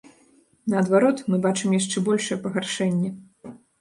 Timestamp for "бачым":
1.43-1.75